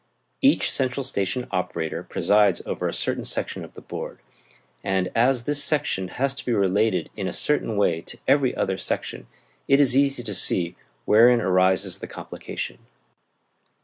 [0.41, 4.17] Each central station operator presides over a certain section of the board,
[4.83, 8.77] and as this section has to be related in a certain way to every other
[8.79, 9.27] section,
[9.67, 10.75] it is easy to see
[11.05, 12.79] wherein arises the complication.